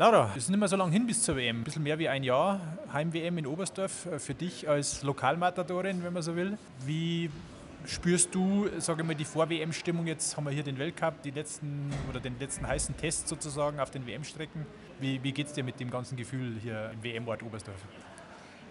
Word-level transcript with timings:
Laura, 0.00 0.30
es 0.34 0.44
ist 0.44 0.48
nicht 0.48 0.58
mehr 0.58 0.66
so 0.66 0.76
lange 0.76 0.92
hin 0.92 1.06
bis 1.06 1.22
zur 1.22 1.36
WM. 1.36 1.60
Ein 1.60 1.64
bisschen 1.64 1.82
mehr 1.82 1.98
wie 1.98 2.08
ein 2.08 2.24
Jahr. 2.24 2.58
Heim-WM 2.90 3.36
in 3.36 3.46
Oberstdorf 3.46 4.06
äh, 4.06 4.18
für 4.18 4.32
dich 4.32 4.66
als 4.66 5.02
Lokalmatadorin, 5.02 6.02
wenn 6.02 6.14
man 6.14 6.22
so 6.22 6.36
will. 6.36 6.56
Wie 6.86 7.28
spürst 7.84 8.34
du, 8.34 8.66
sage 8.78 9.02
ich 9.02 9.06
mal, 9.06 9.14
die 9.14 9.26
Vor-WM-Stimmung? 9.26 10.06
Jetzt 10.06 10.38
haben 10.38 10.44
wir 10.44 10.52
hier 10.52 10.62
den 10.62 10.78
Weltcup, 10.78 11.20
die 11.20 11.32
letzten 11.32 11.92
oder 12.08 12.18
den 12.18 12.38
letzten 12.38 12.66
heißen 12.66 12.96
Test 12.96 13.28
sozusagen 13.28 13.78
auf 13.78 13.90
den 13.90 14.06
WM-Strecken. 14.06 14.64
Wie, 15.00 15.22
wie 15.22 15.32
geht 15.32 15.48
es 15.48 15.52
dir 15.52 15.64
mit 15.64 15.78
dem 15.78 15.90
ganzen 15.90 16.16
Gefühl 16.16 16.56
hier 16.62 16.92
im 16.94 17.04
WM-Ort 17.04 17.42
Oberstdorf? 17.42 17.76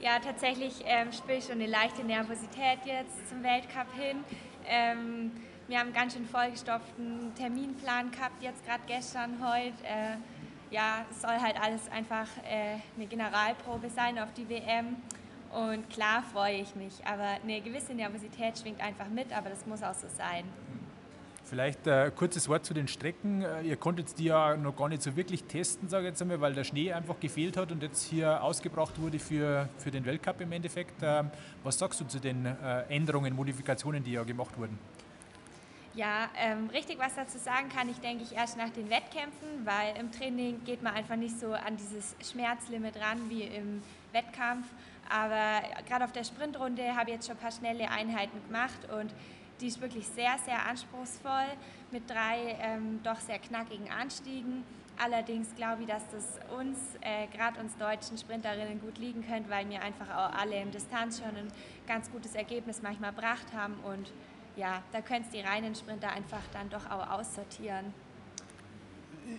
Ja, 0.02 0.18
tatsächlich 0.18 0.82
ähm, 0.86 1.12
spüre 1.12 1.38
ich 1.38 1.44
schon 1.44 1.62
eine 1.62 1.68
leichte 1.68 2.04
Nervosität 2.04 2.80
jetzt 2.86 3.30
zum 3.30 3.44
Weltcup 3.44 3.94
hin. 3.94 4.18
Ähm, 4.68 5.30
wir 5.68 5.78
haben 5.78 5.90
einen 5.90 5.94
ganz 5.94 6.16
schön 6.16 6.26
vollgestopften 6.26 7.36
Terminplan 7.36 8.10
gehabt, 8.10 8.42
jetzt 8.42 8.66
gerade 8.66 8.82
gestern, 8.88 9.38
heute. 9.44 9.84
Äh, 9.84 10.18
ja, 10.72 11.06
es 11.10 11.22
soll 11.22 11.40
halt 11.40 11.62
alles 11.62 11.90
einfach 11.92 12.28
äh, 12.44 12.78
eine 12.96 13.08
Generalprobe 13.08 13.90
sein 13.90 14.20
auf 14.20 14.34
die 14.34 14.48
WM. 14.50 14.98
Und 15.52 15.90
klar 15.90 16.24
freue 16.32 16.58
ich 16.58 16.76
mich, 16.76 16.94
aber 17.06 17.42
eine 17.44 17.60
gewisse 17.62 17.94
Nervosität 17.94 18.60
schwingt 18.60 18.82
einfach 18.82 19.10
mit, 19.10 19.36
aber 19.36 19.50
das 19.50 19.66
muss 19.66 19.82
auch 19.82 19.96
so 19.96 20.08
sein. 20.08 20.44
Vielleicht 21.44 21.88
ein 21.88 22.10
äh, 22.10 22.12
kurzes 22.12 22.48
Wort 22.48 22.64
zu 22.64 22.76
den 22.76 22.88
Strecken. 22.88 23.42
Äh, 23.42 23.64
ihr 23.64 23.76
konntet 23.76 24.20
die 24.20 24.26
ja 24.26 24.56
noch 24.56 24.76
gar 24.76 24.88
nicht 24.88 25.02
so 25.02 25.16
wirklich 25.16 25.46
testen, 25.46 25.90
sage 25.90 26.04
ich 26.04 26.10
jetzt 26.10 26.22
einmal, 26.22 26.40
weil 26.40 26.54
der 26.54 26.64
Schnee 26.64 26.94
einfach 26.94 27.20
gefehlt 27.20 27.58
hat 27.58 27.72
und 27.72 27.82
jetzt 27.82 28.04
hier 28.04 28.44
ausgebracht 28.44 29.02
wurde 29.02 29.18
für, 29.18 29.68
für 29.80 29.90
den 29.90 30.06
Weltcup 30.06 30.40
im 30.42 30.52
Endeffekt. 30.52 31.02
Ähm, 31.02 31.32
was 31.64 31.80
sagst 31.80 32.00
du 32.02 32.06
zu 32.06 32.20
den 32.20 32.46
äh, 32.46 32.82
Änderungen, 32.90 33.36
Modifikationen, 33.36 34.04
die 34.04 34.12
ja 34.12 34.24
gemacht 34.24 34.56
wurden? 34.60 34.78
Ja, 36.00 36.30
ähm, 36.38 36.70
richtig 36.70 36.98
was 36.98 37.16
dazu 37.16 37.38
sagen 37.38 37.68
kann 37.68 37.90
ich, 37.90 38.00
denke 38.00 38.24
ich, 38.24 38.34
erst 38.34 38.56
nach 38.56 38.70
den 38.70 38.90
Wettkämpfen, 38.90 39.66
weil 39.66 39.98
im 39.98 40.14
Training 40.14 40.64
geht 40.64 40.82
man 40.82 40.94
einfach 40.94 41.18
nicht 41.18 41.38
so 41.38 41.52
an 41.52 41.76
dieses 41.76 42.16
Schmerzlimit 42.24 42.96
ran 42.96 43.30
wie 43.30 43.44
im 43.44 43.84
Wettkampf. 44.14 44.66
Aber 45.10 45.62
gerade 45.86 46.06
auf 46.06 46.14
der 46.14 46.24
Sprintrunde 46.24 46.96
habe 46.96 47.10
ich 47.10 47.18
jetzt 47.18 47.28
schon 47.28 47.36
ein 47.36 47.42
paar 47.42 47.52
schnelle 47.52 47.92
Einheiten 47.92 48.42
gemacht 48.48 48.80
und 48.98 49.14
die 49.60 49.68
ist 49.68 49.82
wirklich 49.82 50.08
sehr, 50.08 50.38
sehr 50.46 50.66
anspruchsvoll 50.68 51.48
mit 51.92 52.10
drei 52.10 52.58
ähm, 52.62 53.02
doch 53.04 53.20
sehr 53.20 53.40
knackigen 53.40 53.92
Anstiegen. 53.92 54.64
Allerdings 55.04 55.54
glaube 55.56 55.82
ich, 55.82 55.90
dass 55.90 56.04
das 56.12 56.40
uns, 56.58 56.78
äh, 57.02 57.28
gerade 57.36 57.60
uns 57.60 57.76
deutschen 57.76 58.18
Sprinterinnen, 58.18 58.80
gut 58.80 58.98
liegen 59.00 59.28
könnte, 59.28 59.50
weil 59.50 59.70
wir 59.70 59.82
einfach 59.82 60.10
auch 60.12 60.40
alle 60.40 60.62
im 60.62 60.72
Distanz 60.72 61.20
schon 61.20 61.36
ein 61.36 61.52
ganz 61.88 62.10
gutes 62.10 62.36
Ergebnis 62.36 62.82
manchmal 62.82 63.12
gebracht 63.12 63.48
haben 63.54 63.74
und 63.84 64.10
ja, 64.60 64.84
da 64.92 65.02
können 65.02 65.24
es 65.26 65.32
die 65.32 65.40
reinen 65.40 65.74
Sprinter 65.74 66.12
einfach 66.12 66.42
dann 66.54 66.70
doch 66.70 66.86
auch 66.92 67.10
aussortieren. 67.20 67.94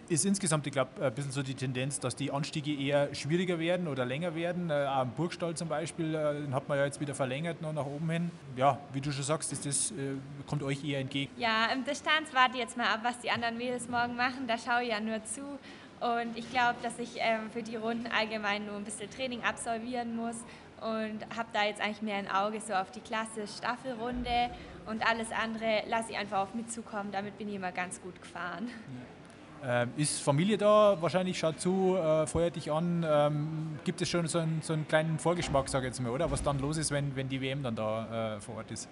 Ist 0.08 0.24
insgesamt, 0.24 0.66
ich 0.68 0.72
glaube, 0.72 1.04
ein 1.04 1.12
bisschen 1.12 1.32
so 1.32 1.42
die 1.42 1.54
Tendenz, 1.54 1.98
dass 1.98 2.14
die 2.14 2.30
Anstiege 2.30 2.72
eher 2.72 3.12
schwieriger 3.12 3.58
werden 3.58 3.88
oder 3.88 4.04
länger 4.04 4.36
werden. 4.36 4.70
Äh, 4.70 4.74
am 4.74 5.10
Burgstall 5.10 5.56
zum 5.56 5.68
Beispiel, 5.68 6.14
äh, 6.14 6.42
den 6.42 6.54
hat 6.54 6.68
man 6.68 6.78
ja 6.78 6.84
jetzt 6.84 7.00
wieder 7.00 7.14
verlängert 7.14 7.60
noch 7.60 7.72
nach 7.72 7.86
oben 7.86 8.08
hin. 8.08 8.30
Ja, 8.56 8.78
wie 8.92 9.00
du 9.00 9.10
schon 9.10 9.24
sagst, 9.24 9.52
ist 9.52 9.66
das, 9.66 9.90
äh, 9.90 10.14
kommt 10.46 10.62
euch 10.62 10.84
eher 10.84 11.00
entgegen. 11.00 11.32
Ja, 11.36 11.66
im 11.72 11.84
Distanz 11.84 12.32
warte 12.32 12.56
jetzt 12.56 12.76
mal 12.76 12.86
ab, 12.86 13.00
was 13.02 13.18
die 13.18 13.30
anderen 13.30 13.58
Mädels 13.58 13.88
morgen 13.88 14.14
machen. 14.14 14.46
Da 14.46 14.56
schaue 14.58 14.84
ich 14.84 14.90
ja 14.90 15.00
nur 15.00 15.24
zu. 15.24 15.42
Und 16.00 16.36
ich 16.38 16.48
glaube, 16.50 16.76
dass 16.82 16.98
ich 16.98 17.16
ähm, 17.16 17.50
für 17.52 17.62
die 17.62 17.76
Runden 17.76 18.06
allgemein 18.06 18.66
nur 18.66 18.76
ein 18.76 18.84
bisschen 18.84 19.10
Training 19.10 19.42
absolvieren 19.42 20.14
muss 20.14 20.36
und 20.80 21.36
habe 21.36 21.48
da 21.52 21.64
jetzt 21.64 21.80
eigentlich 21.80 22.02
mehr 22.02 22.16
ein 22.16 22.30
Auge 22.30 22.60
so 22.60 22.72
auf 22.74 22.90
die 22.90 23.00
klasse 23.00 23.46
Staffelrunde 23.46 24.50
und 24.86 25.06
alles 25.06 25.28
andere 25.32 25.82
lasse 25.88 26.12
ich 26.12 26.18
einfach 26.18 26.38
auf 26.38 26.54
mich 26.54 26.68
zukommen. 26.68 27.12
Damit 27.12 27.38
bin 27.38 27.48
ich 27.48 27.54
immer 27.54 27.72
ganz 27.72 28.00
gut 28.00 28.20
gefahren. 28.20 28.68
Ähm, 29.62 29.92
ist 29.96 30.22
Familie 30.22 30.56
da? 30.56 30.96
Wahrscheinlich 31.00 31.38
schaut 31.38 31.60
zu, 31.60 31.96
äh, 31.96 32.26
feuert 32.26 32.56
dich 32.56 32.72
an. 32.72 33.04
Ähm, 33.06 33.78
gibt 33.84 34.00
es 34.00 34.08
schon 34.08 34.26
so 34.26 34.38
einen, 34.38 34.62
so 34.62 34.72
einen 34.72 34.88
kleinen 34.88 35.18
Vorgeschmack, 35.18 35.68
sage 35.68 35.86
ich 35.86 35.90
jetzt 35.92 36.00
mal, 36.00 36.10
oder? 36.10 36.30
Was 36.30 36.42
dann 36.42 36.58
los 36.58 36.78
ist, 36.78 36.90
wenn, 36.90 37.14
wenn 37.14 37.28
die 37.28 37.40
WM 37.40 37.62
dann 37.62 37.76
da 37.76 38.36
äh, 38.36 38.40
vor 38.40 38.56
Ort 38.56 38.70
ist? 38.70 38.88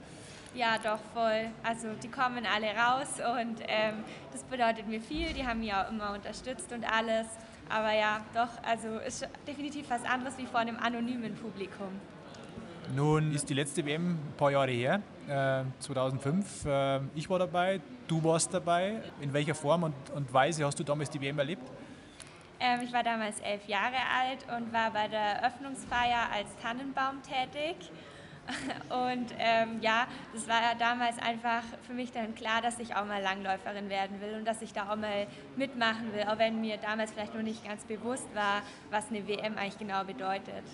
Ja, 0.55 0.77
doch, 0.77 0.99
voll. 1.15 1.51
Also 1.63 1.89
die 2.03 2.09
kommen 2.09 2.45
alle 2.47 2.69
raus 2.69 3.09
und 3.41 3.61
ähm, 3.67 4.05
das 4.33 4.43
bedeutet 4.45 4.89
mir 4.89 5.01
viel. 5.01 5.33
Die 5.33 5.47
haben 5.47 5.61
mich 5.61 5.73
auch 5.73 5.91
immer 5.91 6.13
unterstützt 6.13 6.73
und 6.73 6.85
alles. 6.85 7.27
Aber 7.69 7.93
ja, 7.93 8.21
doch, 8.35 8.49
also 8.63 8.99
ist 8.99 9.29
definitiv 9.47 9.91
was 9.91 10.05
anderes 10.05 10.39
wie 10.39 10.47
vor 10.47 10.61
einem 10.61 10.77
anonymen 10.77 11.35
Publikum. 11.35 11.89
Nun 12.95 13.35
ist 13.35 13.49
die 13.51 13.55
letzte 13.55 13.85
WM 13.85 14.13
ein 14.13 14.35
paar 14.39 14.51
Jahre 14.51 14.71
her, 14.71 15.03
äh, 15.29 15.65
2005. 15.81 16.65
Äh, 16.65 17.01
ich 17.15 17.29
war 17.29 17.39
dabei, 17.39 17.81
du 18.07 18.25
warst 18.25 18.55
dabei. 18.55 19.03
In 19.21 19.33
welcher 19.33 19.55
Form 19.55 19.83
und, 19.83 19.95
und 20.15 20.33
Weise 20.33 20.65
hast 20.65 20.79
du 20.79 20.85
damals 20.85 21.11
die 21.11 21.21
WM 21.21 21.39
erlebt? 21.39 21.63
Ähm, 22.61 22.81
ich 22.83 22.93
war 22.93 23.03
damals 23.03 23.39
elf 23.41 23.69
Jahre 23.69 23.97
alt 24.19 24.45
und 24.57 24.73
war 24.73 24.91
bei 24.91 25.07
der 25.07 25.21
Eröffnungsfeier 25.21 26.31
als 26.33 26.49
Tannenbaum 26.63 27.23
tätig. 27.23 27.91
Und 28.89 29.35
ähm, 29.39 29.81
ja, 29.81 30.07
das 30.33 30.49
war 30.49 30.63
ja 30.63 30.75
damals 30.79 31.19
einfach 31.19 31.63
für 31.87 31.93
mich 31.93 32.13
dann 32.13 32.35
klar, 32.35 32.63
dass 32.63 32.79
ich 32.79 32.95
auch 32.95 33.05
mal 33.05 33.23
Langläuferin 33.23 33.89
werden 33.91 34.21
will 34.21 34.35
und 34.35 34.45
dass 34.47 34.63
ich 34.63 34.73
da 34.73 34.91
auch 34.91 34.97
mal 34.97 35.27
mitmachen 35.57 36.13
will, 36.15 36.23
auch 36.23 36.39
wenn 36.39 36.61
mir 36.61 36.79
damals 36.79 37.13
vielleicht 37.13 37.35
noch 37.35 37.43
nicht 37.43 37.65
ganz 37.65 37.85
bewusst 37.85 38.35
war, 38.35 38.63
was 38.91 39.09
eine 39.11 39.27
WM 39.29 39.59
eigentlich 39.59 39.79
genau 39.79 40.05
bedeutet. 40.05 40.65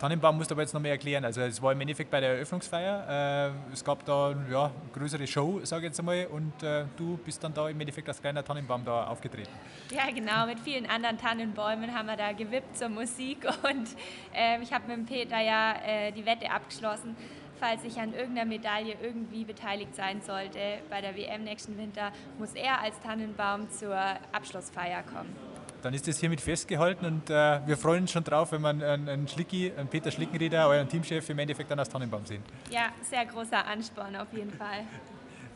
Tannenbaum 0.00 0.38
musst 0.38 0.50
du 0.50 0.54
aber 0.54 0.62
jetzt 0.62 0.72
noch 0.72 0.80
mehr 0.80 0.92
erklären. 0.92 1.26
Also 1.26 1.42
es 1.42 1.60
war 1.60 1.72
im 1.72 1.80
Endeffekt 1.82 2.10
bei 2.10 2.20
der 2.20 2.30
Eröffnungsfeier. 2.30 3.52
Äh, 3.68 3.72
es 3.74 3.84
gab 3.84 4.02
da 4.06 4.34
ja, 4.50 4.64
eine 4.64 4.72
größere 4.94 5.26
Show, 5.26 5.60
sage 5.62 5.82
ich 5.82 5.90
jetzt 5.90 6.00
einmal, 6.00 6.26
und 6.32 6.62
äh, 6.62 6.86
du 6.96 7.18
bist 7.18 7.44
dann 7.44 7.52
da 7.52 7.68
im 7.68 7.78
Endeffekt 7.78 8.08
als 8.08 8.18
kleiner 8.18 8.42
Tannenbaum 8.42 8.82
da 8.82 9.08
aufgetreten. 9.08 9.50
Ja, 9.90 10.10
genau. 10.10 10.46
Mit 10.46 10.58
vielen 10.60 10.86
anderen 10.86 11.18
Tannenbäumen 11.18 11.94
haben 11.94 12.06
wir 12.06 12.16
da 12.16 12.32
gewippt 12.32 12.78
zur 12.78 12.88
Musik 12.88 13.44
und 13.62 13.88
äh, 14.34 14.62
ich 14.62 14.72
habe 14.72 14.88
mit 14.88 14.96
dem 14.96 15.04
Peter 15.04 15.38
ja 15.38 15.74
äh, 15.84 16.12
die 16.12 16.24
Wette 16.24 16.50
abgeschlossen, 16.50 17.14
falls 17.58 17.84
ich 17.84 18.00
an 18.00 18.14
irgendeiner 18.14 18.48
Medaille 18.48 18.94
irgendwie 19.02 19.44
beteiligt 19.44 19.94
sein 19.94 20.22
sollte 20.22 20.78
bei 20.88 21.02
der 21.02 21.14
WM 21.14 21.44
nächsten 21.44 21.76
Winter, 21.76 22.10
muss 22.38 22.54
er 22.54 22.80
als 22.80 22.98
Tannenbaum 23.00 23.68
zur 23.68 23.98
Abschlussfeier 24.32 25.02
kommen. 25.02 25.49
Dann 25.82 25.94
ist 25.94 26.06
das 26.06 26.18
hiermit 26.18 26.40
festgehalten 26.40 27.06
und 27.06 27.30
äh, 27.30 27.60
wir 27.66 27.76
freuen 27.76 28.02
uns 28.02 28.12
schon 28.12 28.24
drauf, 28.24 28.52
wenn 28.52 28.60
wir 28.60 28.68
einen, 28.68 29.08
einen, 29.08 29.28
Schlicki, 29.28 29.72
einen 29.76 29.88
Peter 29.88 30.10
Schlickenrieder, 30.10 30.68
euren 30.68 30.88
Teamchef, 30.88 31.28
im 31.30 31.38
Endeffekt 31.38 31.70
dann 31.70 31.78
als 31.78 31.88
Tannenbaum 31.88 32.26
sehen. 32.26 32.42
Ja, 32.70 32.90
sehr 33.02 33.24
großer 33.26 33.66
Ansporn 33.66 34.16
auf 34.16 34.32
jeden 34.32 34.52
Fall. 34.52 34.84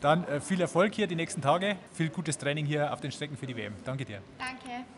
Dann 0.01 0.23
äh, 0.25 0.39
viel 0.39 0.59
Erfolg 0.61 0.93
hier 0.93 1.07
die 1.07 1.15
nächsten 1.15 1.41
Tage, 1.41 1.77
viel 1.93 2.09
gutes 2.09 2.37
Training 2.37 2.65
hier 2.65 2.91
auf 2.91 3.01
den 3.01 3.11
Strecken 3.11 3.37
für 3.37 3.47
die 3.47 3.55
WM. 3.55 3.73
Danke 3.83 4.05
dir. 4.05 4.21
Danke. 4.37 4.85